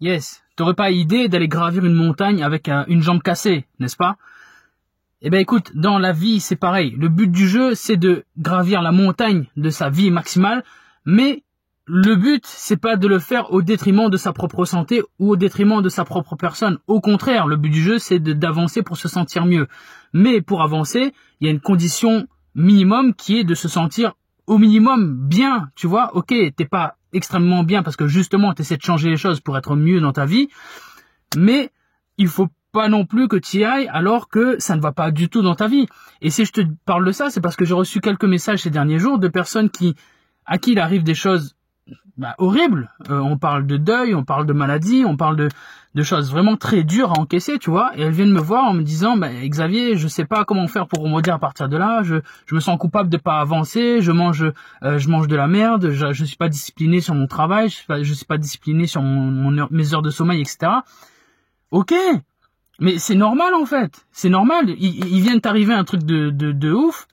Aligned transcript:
Yes, 0.00 0.42
t'aurais 0.56 0.74
pas 0.74 0.90
idée 0.90 1.28
d'aller 1.28 1.48
gravir 1.48 1.82
une 1.84 1.94
montagne 1.94 2.42
avec 2.42 2.68
euh, 2.68 2.84
une 2.86 3.00
jambe 3.00 3.22
cassée, 3.22 3.64
n'est-ce 3.78 3.96
pas? 3.96 4.18
Eh 5.22 5.30
ben 5.30 5.40
écoute, 5.40 5.72
dans 5.74 5.98
la 5.98 6.12
vie 6.12 6.40
c'est 6.40 6.56
pareil. 6.56 6.94
Le 6.98 7.08
but 7.08 7.32
du 7.32 7.48
jeu 7.48 7.74
c'est 7.74 7.96
de 7.96 8.24
gravir 8.36 8.82
la 8.82 8.92
montagne 8.92 9.46
de 9.56 9.70
sa 9.70 9.88
vie 9.88 10.10
maximale, 10.10 10.64
mais 11.06 11.44
le 11.86 12.14
but 12.14 12.44
c'est 12.44 12.76
pas 12.76 12.96
de 12.96 13.08
le 13.08 13.18
faire 13.18 13.54
au 13.54 13.62
détriment 13.62 14.10
de 14.10 14.18
sa 14.18 14.34
propre 14.34 14.66
santé 14.66 15.02
ou 15.18 15.30
au 15.30 15.36
détriment 15.36 15.80
de 15.80 15.88
sa 15.88 16.04
propre 16.04 16.36
personne. 16.36 16.76
Au 16.88 17.00
contraire, 17.00 17.46
le 17.46 17.56
but 17.56 17.70
du 17.70 17.82
jeu 17.82 17.98
c'est 17.98 18.18
d'avancer 18.18 18.82
pour 18.82 18.98
se 18.98 19.08
sentir 19.08 19.46
mieux. 19.46 19.66
Mais 20.12 20.42
pour 20.42 20.62
avancer, 20.62 21.14
il 21.40 21.46
y 21.46 21.48
a 21.48 21.52
une 21.52 21.60
condition 21.60 22.26
minimum 22.54 23.14
qui 23.14 23.38
est 23.38 23.44
de 23.44 23.54
se 23.54 23.68
sentir 23.68 24.12
au 24.46 24.58
minimum 24.58 25.26
bien, 25.26 25.70
tu 25.74 25.86
vois? 25.86 26.14
Ok, 26.14 26.34
t'es 26.54 26.66
pas 26.66 26.96
extrêmement 27.16 27.64
bien 27.64 27.82
parce 27.82 27.96
que 27.96 28.06
justement 28.06 28.54
tu 28.54 28.62
essaies 28.62 28.76
de 28.76 28.82
changer 28.82 29.10
les 29.10 29.16
choses 29.16 29.40
pour 29.40 29.56
être 29.56 29.74
mieux 29.74 30.00
dans 30.00 30.12
ta 30.12 30.26
vie, 30.26 30.48
mais 31.36 31.70
il 32.18 32.28
faut 32.28 32.48
pas 32.72 32.88
non 32.88 33.06
plus 33.06 33.26
que 33.26 33.36
tu 33.36 33.58
y 33.58 33.64
ailles 33.64 33.88
alors 33.92 34.28
que 34.28 34.58
ça 34.58 34.76
ne 34.76 34.80
va 34.80 34.92
pas 34.92 35.10
du 35.10 35.28
tout 35.28 35.42
dans 35.42 35.54
ta 35.54 35.66
vie. 35.66 35.86
Et 36.20 36.30
si 36.30 36.44
je 36.44 36.52
te 36.52 36.60
parle 36.84 37.04
de 37.04 37.12
ça, 37.12 37.30
c'est 37.30 37.40
parce 37.40 37.56
que 37.56 37.64
j'ai 37.64 37.74
reçu 37.74 38.00
quelques 38.00 38.24
messages 38.24 38.62
ces 38.62 38.70
derniers 38.70 38.98
jours 38.98 39.18
de 39.18 39.28
personnes 39.28 39.70
qui 39.70 39.94
à 40.44 40.58
qui 40.58 40.72
il 40.72 40.78
arrive 40.78 41.02
des 41.02 41.14
choses 41.14 41.56
bah, 42.16 42.34
horrible. 42.38 42.90
Euh, 43.10 43.18
on 43.18 43.36
parle 43.38 43.66
de 43.66 43.76
deuil, 43.76 44.14
on 44.14 44.24
parle 44.24 44.46
de 44.46 44.52
maladie, 44.52 45.04
on 45.06 45.16
parle 45.16 45.36
de, 45.36 45.48
de 45.96 46.02
choses 46.02 46.30
vraiment 46.30 46.58
très 46.58 46.84
dures 46.84 47.12
à 47.12 47.18
encaisser, 47.18 47.58
tu 47.58 47.70
vois. 47.70 47.90
Et 47.96 48.02
elles 48.02 48.12
viennent 48.12 48.30
me 48.30 48.40
voir 48.40 48.64
en 48.64 48.74
me 48.74 48.82
disant, 48.82 49.16
bah, 49.16 49.30
Xavier, 49.32 49.96
je 49.96 50.06
sais 50.08 50.26
pas 50.26 50.44
comment 50.44 50.68
faire 50.68 50.86
pour 50.86 51.02
remonter 51.02 51.30
à 51.30 51.38
partir 51.38 51.70
de 51.70 51.78
là. 51.78 52.02
Je, 52.02 52.16
je 52.44 52.54
me 52.54 52.60
sens 52.60 52.78
coupable 52.78 53.08
de 53.08 53.16
pas 53.16 53.40
avancer. 53.40 54.02
Je 54.02 54.12
mange, 54.12 54.44
euh, 54.82 54.98
je 54.98 55.08
mange 55.08 55.26
de 55.26 55.34
la 55.34 55.48
merde. 55.48 55.90
Je, 55.92 56.12
je 56.12 56.24
suis 56.26 56.36
pas 56.36 56.50
discipliné 56.50 57.00
sur 57.00 57.14
mon 57.14 57.26
travail. 57.26 57.70
Je 57.70 57.76
suis 57.76 57.86
pas, 57.86 58.02
je 58.02 58.12
suis 58.12 58.26
pas 58.26 58.36
discipliné 58.36 58.86
sur 58.86 59.00
mon, 59.00 59.66
mes 59.70 59.94
heures 59.94 60.02
de 60.02 60.10
sommeil, 60.10 60.42
etc. 60.42 60.70
Ok, 61.70 61.94
mais 62.78 62.98
c'est 62.98 63.14
normal 63.14 63.54
en 63.54 63.64
fait. 63.64 64.06
C'est 64.12 64.28
normal. 64.28 64.68
Il, 64.68 65.06
il 65.06 65.22
vient 65.22 65.34
de 65.34 65.40
t'arriver 65.40 65.72
un 65.72 65.84
truc 65.84 66.02
de, 66.02 66.28
de, 66.28 66.52
de 66.52 66.72
ouf. 66.72 67.08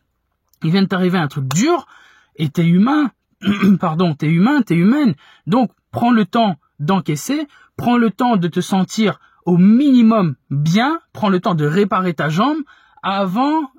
Il 0.62 0.72
vient 0.72 0.82
de 0.82 0.88
t'arriver 0.88 1.18
un 1.18 1.30
truc 1.30 1.46
dur. 1.48 1.88
Et 2.36 2.50
t'es 2.50 2.66
humain 2.66 3.12
pardon, 3.80 4.14
t'es 4.14 4.28
humain, 4.28 4.62
t'es 4.62 4.76
humaine. 4.76 5.16
Donc, 5.48 5.72
prends 5.92 6.12
le 6.12 6.26
temps 6.26 6.58
d'encaisser, 6.80 7.48
prends 7.78 7.98
le 7.98 8.12
temps 8.12 8.38
de 8.38 8.48
te 8.48 8.62
sentir 8.62 9.20
au 9.46 9.58
minimum 9.58 10.36
bien, 10.50 11.00
prends 11.12 11.30
le 11.30 11.40
temps 11.40 11.56
de 11.56 11.66
réparer 11.66 12.14
ta 12.14 12.30
jambe 12.30 12.60
avant 13.02 13.72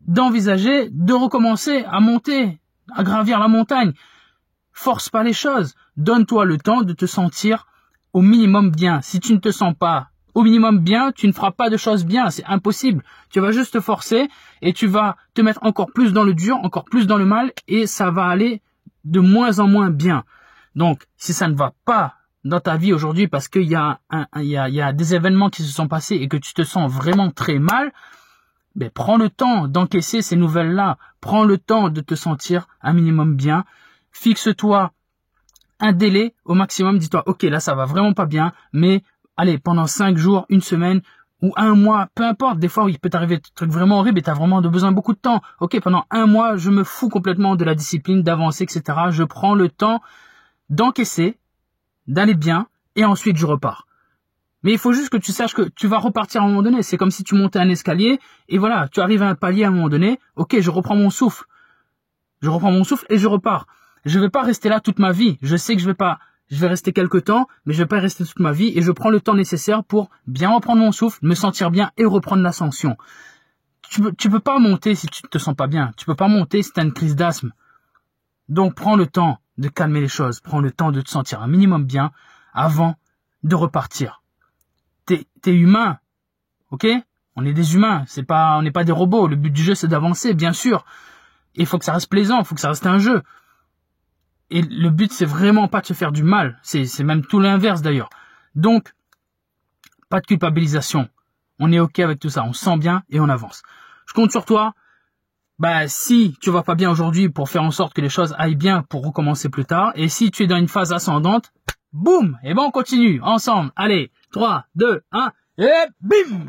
d'envisager 0.00 0.88
de 0.90 1.12
recommencer 1.12 1.84
à 1.88 2.00
monter, 2.00 2.58
à 2.92 3.02
gravir 3.02 3.38
la 3.38 3.48
montagne. 3.48 3.92
Force 4.72 5.08
pas 5.08 5.22
les 5.22 5.32
choses. 5.32 5.74
Donne-toi 5.96 6.44
le 6.44 6.58
temps 6.58 6.82
de 6.82 6.92
te 6.92 7.06
sentir 7.06 7.66
au 8.12 8.20
minimum 8.20 8.70
bien. 8.70 9.00
Si 9.02 9.20
tu 9.20 9.32
ne 9.32 9.38
te 9.38 9.50
sens 9.50 9.74
pas 9.78 10.08
au 10.34 10.42
minimum 10.42 10.80
bien, 10.80 11.12
tu 11.12 11.28
ne 11.28 11.32
feras 11.32 11.52
pas 11.52 11.70
de 11.70 11.76
choses 11.76 12.04
bien, 12.04 12.28
c'est 12.28 12.44
impossible. 12.46 13.04
Tu 13.30 13.38
vas 13.38 13.52
juste 13.52 13.74
te 13.74 13.80
forcer 13.80 14.28
et 14.62 14.72
tu 14.72 14.88
vas 14.88 15.16
te 15.32 15.42
mettre 15.42 15.60
encore 15.62 15.92
plus 15.92 16.12
dans 16.12 16.24
le 16.24 16.34
dur, 16.34 16.56
encore 16.64 16.84
plus 16.84 17.06
dans 17.06 17.16
le 17.16 17.24
mal 17.24 17.52
et 17.68 17.86
ça 17.86 18.10
va 18.10 18.26
aller 18.26 18.60
de 19.04 19.20
moins 19.20 19.60
en 19.60 19.68
moins 19.68 19.90
bien. 19.90 20.24
Donc, 20.74 21.04
si 21.16 21.32
ça 21.32 21.46
ne 21.46 21.54
va 21.54 21.72
pas 21.84 22.14
dans 22.44 22.60
ta 22.60 22.76
vie 22.76 22.92
aujourd'hui 22.92 23.28
parce 23.28 23.48
qu'il 23.48 23.68
y 23.68 23.74
a 23.74 24.00
y 24.36 24.56
a, 24.56 24.68
y 24.68 24.80
a 24.80 24.92
des 24.92 25.14
événements 25.14 25.50
qui 25.50 25.62
se 25.62 25.72
sont 25.72 25.88
passés 25.88 26.16
et 26.16 26.28
que 26.28 26.36
tu 26.36 26.54
te 26.54 26.62
sens 26.62 26.90
vraiment 26.90 27.30
très 27.30 27.58
mal, 27.58 27.92
ben, 28.74 28.90
prends 28.90 29.16
le 29.16 29.30
temps 29.30 29.68
d'encaisser 29.68 30.20
ces 30.22 30.36
nouvelles-là. 30.36 30.98
Prends 31.20 31.44
le 31.44 31.58
temps 31.58 31.90
de 31.90 32.00
te 32.00 32.14
sentir 32.14 32.66
un 32.82 32.92
minimum 32.92 33.36
bien. 33.36 33.64
Fixe-toi 34.10 34.92
un 35.80 35.92
délai 35.92 36.34
au 36.44 36.54
maximum. 36.54 36.98
Dis-toi, 36.98 37.22
ok, 37.26 37.42
là, 37.44 37.60
ça 37.60 37.74
va 37.74 37.84
vraiment 37.84 38.12
pas 38.12 38.26
bien, 38.26 38.52
mais 38.72 39.02
allez, 39.36 39.58
pendant 39.58 39.86
cinq 39.86 40.16
jours, 40.16 40.46
une 40.48 40.60
semaine, 40.60 41.02
ou 41.42 41.52
un 41.56 41.74
mois, 41.74 42.08
peu 42.14 42.24
importe, 42.24 42.58
des 42.58 42.68
fois 42.68 42.88
il 42.88 42.98
peut 42.98 43.10
t'arriver 43.10 43.36
des 43.36 43.42
trucs 43.54 43.70
vraiment 43.70 43.98
horribles 43.98 44.18
et 44.18 44.22
t'as 44.22 44.32
vraiment 44.32 44.62
besoin 44.62 44.90
de 44.90 44.96
beaucoup 44.96 45.12
de 45.12 45.18
temps. 45.18 45.42
Ok, 45.60 45.78
pendant 45.80 46.06
un 46.10 46.26
mois, 46.26 46.56
je 46.56 46.70
me 46.70 46.84
fous 46.84 47.10
complètement 47.10 47.54
de 47.54 47.64
la 47.64 47.74
discipline, 47.74 48.22
d'avancer, 48.22 48.64
etc. 48.64 48.82
Je 49.10 49.24
prends 49.24 49.54
le 49.54 49.68
temps 49.68 50.00
d'encaisser, 50.70 51.36
d'aller 52.06 52.34
bien, 52.34 52.66
et 52.96 53.04
ensuite 53.04 53.36
je 53.36 53.46
repars. 53.46 53.86
Mais 54.62 54.72
il 54.72 54.78
faut 54.78 54.92
juste 54.92 55.10
que 55.10 55.18
tu 55.18 55.32
saches 55.32 55.54
que 55.54 55.68
tu 55.76 55.86
vas 55.86 55.98
repartir 55.98 56.40
à 56.40 56.44
un 56.44 56.48
moment 56.48 56.62
donné. 56.62 56.82
C'est 56.82 56.96
comme 56.96 57.10
si 57.10 57.22
tu 57.22 57.34
montais 57.34 57.58
un 57.58 57.68
escalier, 57.68 58.18
et 58.48 58.58
voilà, 58.58 58.88
tu 58.88 59.00
arrives 59.00 59.22
à 59.22 59.28
un 59.28 59.34
palier 59.34 59.64
à 59.64 59.68
un 59.68 59.70
moment 59.70 59.90
donné, 59.90 60.18
ok, 60.36 60.58
je 60.58 60.70
reprends 60.70 60.96
mon 60.96 61.10
souffle. 61.10 61.44
Je 62.40 62.48
reprends 62.48 62.72
mon 62.72 62.84
souffle 62.84 63.06
et 63.10 63.18
je 63.18 63.26
repars. 63.26 63.66
Je 64.04 64.18
vais 64.18 64.30
pas 64.30 64.42
rester 64.42 64.68
là 64.68 64.80
toute 64.80 64.98
ma 64.98 65.12
vie. 65.12 65.38
Je 65.42 65.56
sais 65.56 65.76
que 65.76 65.82
je 65.82 65.86
vais 65.86 65.94
pas 65.94 66.18
je 66.50 66.60
vais 66.60 66.66
rester 66.66 66.92
quelques 66.92 67.24
temps, 67.24 67.48
mais 67.64 67.72
je 67.72 67.78
vais 67.78 67.88
pas 67.88 68.00
rester 68.00 68.24
toute 68.24 68.38
ma 68.38 68.52
vie 68.52 68.72
et 68.76 68.82
je 68.82 68.92
prends 68.92 69.10
le 69.10 69.20
temps 69.20 69.34
nécessaire 69.34 69.82
pour 69.82 70.10
bien 70.26 70.50
reprendre 70.54 70.80
mon 70.80 70.92
souffle, 70.92 71.18
me 71.22 71.34
sentir 71.34 71.70
bien 71.70 71.90
et 71.96 72.04
reprendre 72.04 72.42
l'ascension. 72.42 72.96
Tu 73.88 74.02
peux, 74.02 74.12
tu 74.12 74.28
peux 74.28 74.40
pas 74.40 74.58
monter 74.58 74.94
si 74.94 75.06
tu 75.06 75.22
te 75.22 75.38
sens 75.38 75.54
pas 75.54 75.66
bien. 75.66 75.92
Tu 75.96 76.04
peux 76.04 76.14
pas 76.14 76.28
monter 76.28 76.62
si 76.62 76.70
as 76.76 76.82
une 76.82 76.92
crise 76.92 77.16
d'asthme. 77.16 77.52
Donc 78.48 78.74
prends 78.74 78.96
le 78.96 79.06
temps 79.06 79.38
de 79.58 79.68
calmer 79.68 80.00
les 80.00 80.08
choses, 80.08 80.40
prends 80.40 80.60
le 80.60 80.70
temps 80.70 80.92
de 80.92 81.00
te 81.00 81.10
sentir 81.10 81.42
un 81.42 81.46
minimum 81.46 81.84
bien 81.84 82.10
avant 82.52 82.96
de 83.42 83.54
repartir. 83.54 84.22
T'es, 85.06 85.26
es 85.46 85.52
humain, 85.52 85.98
ok? 86.70 86.86
On 87.36 87.44
est 87.44 87.52
des 87.52 87.74
humains, 87.74 88.04
c'est 88.06 88.22
pas, 88.22 88.56
on 88.58 88.62
n'est 88.62 88.70
pas 88.70 88.84
des 88.84 88.92
robots. 88.92 89.26
Le 89.26 89.36
but 89.36 89.50
du 89.50 89.62
jeu 89.62 89.74
c'est 89.74 89.88
d'avancer, 89.88 90.34
bien 90.34 90.52
sûr. 90.52 90.84
Il 91.54 91.66
faut 91.66 91.78
que 91.78 91.84
ça 91.84 91.92
reste 91.92 92.08
plaisant, 92.08 92.40
il 92.40 92.44
faut 92.44 92.54
que 92.54 92.60
ça 92.60 92.68
reste 92.68 92.86
un 92.86 92.98
jeu. 92.98 93.22
Et 94.50 94.62
le 94.62 94.90
but, 94.90 95.12
c'est 95.12 95.24
vraiment 95.24 95.68
pas 95.68 95.80
de 95.80 95.86
se 95.86 95.94
faire 95.94 96.12
du 96.12 96.22
mal. 96.22 96.58
C'est, 96.62 97.02
même 97.02 97.24
tout 97.24 97.40
l'inverse 97.40 97.82
d'ailleurs. 97.82 98.10
Donc, 98.54 98.94
pas 100.08 100.20
de 100.20 100.26
culpabilisation. 100.26 101.08
On 101.58 101.72
est 101.72 101.80
ok 101.80 101.98
avec 102.00 102.20
tout 102.20 102.30
ça. 102.30 102.44
On 102.44 102.52
sent 102.52 102.76
bien 102.78 103.02
et 103.08 103.20
on 103.20 103.28
avance. 103.28 103.62
Je 104.06 104.12
compte 104.12 104.30
sur 104.30 104.44
toi. 104.44 104.74
Bah, 105.60 105.86
si 105.86 106.34
tu 106.40 106.50
vas 106.50 106.64
pas 106.64 106.74
bien 106.74 106.90
aujourd'hui 106.90 107.28
pour 107.28 107.48
faire 107.48 107.62
en 107.62 107.70
sorte 107.70 107.94
que 107.94 108.00
les 108.00 108.08
choses 108.08 108.34
aillent 108.38 108.56
bien 108.56 108.82
pour 108.82 109.04
recommencer 109.04 109.48
plus 109.48 109.64
tard. 109.64 109.92
Et 109.94 110.08
si 110.08 110.32
tu 110.32 110.42
es 110.42 110.46
dans 110.48 110.56
une 110.56 110.66
phase 110.66 110.92
ascendante, 110.92 111.52
boum! 111.92 112.38
Et 112.42 112.54
ben, 112.54 112.62
on 112.62 112.70
continue. 112.72 113.20
Ensemble. 113.22 113.70
Allez. 113.76 114.10
3, 114.32 114.64
2, 114.74 115.02
1. 115.12 115.32
Et 115.58 115.70
bim! 116.00 116.46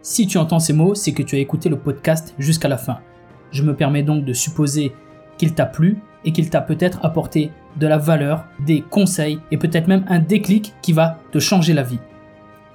Si 0.00 0.26
tu 0.26 0.38
entends 0.38 0.58
ces 0.58 0.72
mots, 0.72 0.94
c'est 0.94 1.12
que 1.12 1.22
tu 1.22 1.36
as 1.36 1.40
écouté 1.40 1.68
le 1.68 1.78
podcast 1.78 2.34
jusqu'à 2.38 2.68
la 2.68 2.78
fin. 2.78 3.00
Je 3.50 3.62
me 3.62 3.76
permets 3.76 4.02
donc 4.02 4.24
de 4.24 4.32
supposer 4.32 4.94
qu'il 5.36 5.54
t'a 5.54 5.66
plu 5.66 5.98
et 6.24 6.32
qu'il 6.32 6.48
t'a 6.48 6.62
peut-être 6.62 7.04
apporté 7.04 7.50
de 7.76 7.86
la 7.86 7.98
valeur, 7.98 8.46
des 8.60 8.80
conseils 8.80 9.40
et 9.50 9.58
peut-être 9.58 9.88
même 9.88 10.06
un 10.08 10.20
déclic 10.20 10.72
qui 10.80 10.94
va 10.94 11.18
te 11.32 11.38
changer 11.38 11.74
la 11.74 11.82
vie. 11.82 11.98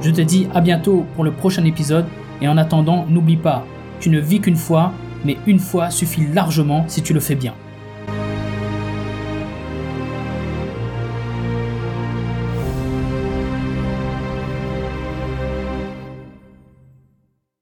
Je 0.00 0.10
te 0.10 0.20
dis 0.20 0.48
à 0.54 0.60
bientôt 0.60 1.06
pour 1.14 1.24
le 1.24 1.32
prochain 1.32 1.64
épisode 1.64 2.06
et 2.40 2.48
en 2.48 2.56
attendant 2.56 3.06
n'oublie 3.08 3.36
pas, 3.36 3.64
tu 4.00 4.10
ne 4.10 4.18
vis 4.18 4.40
qu'une 4.40 4.56
fois, 4.56 4.92
mais 5.24 5.36
une 5.46 5.58
fois 5.60 5.90
suffit 5.90 6.26
largement 6.26 6.84
si 6.88 7.02
tu 7.02 7.14
le 7.14 7.20
fais 7.20 7.36
bien. 7.36 7.54